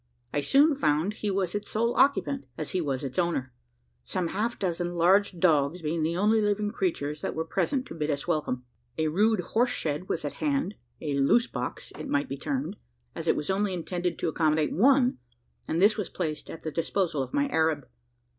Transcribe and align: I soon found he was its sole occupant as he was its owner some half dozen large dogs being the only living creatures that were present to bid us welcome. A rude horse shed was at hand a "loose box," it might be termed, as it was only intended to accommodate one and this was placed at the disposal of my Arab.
I 0.33 0.41
soon 0.41 0.73
found 0.73 1.13
he 1.13 1.29
was 1.29 1.53
its 1.53 1.69
sole 1.69 1.93
occupant 1.95 2.47
as 2.57 2.71
he 2.71 2.81
was 2.81 3.03
its 3.03 3.19
owner 3.19 3.53
some 4.01 4.29
half 4.29 4.57
dozen 4.57 4.95
large 4.95 5.37
dogs 5.39 5.83
being 5.83 6.01
the 6.01 6.17
only 6.17 6.41
living 6.41 6.71
creatures 6.71 7.21
that 7.21 7.35
were 7.35 7.45
present 7.45 7.85
to 7.85 7.93
bid 7.93 8.09
us 8.09 8.27
welcome. 8.27 8.65
A 8.97 9.09
rude 9.09 9.41
horse 9.41 9.69
shed 9.69 10.09
was 10.09 10.25
at 10.25 10.33
hand 10.41 10.73
a 11.01 11.13
"loose 11.19 11.45
box," 11.45 11.91
it 11.99 12.09
might 12.09 12.29
be 12.29 12.35
termed, 12.39 12.77
as 13.13 13.27
it 13.27 13.35
was 13.35 13.51
only 13.51 13.75
intended 13.75 14.17
to 14.17 14.27
accommodate 14.27 14.73
one 14.73 15.19
and 15.67 15.79
this 15.79 15.97
was 15.99 16.09
placed 16.09 16.49
at 16.49 16.63
the 16.63 16.71
disposal 16.71 17.21
of 17.21 17.31
my 17.31 17.47
Arab. 17.49 17.85